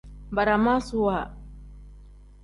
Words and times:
Baramaasuwa. 0.35 1.17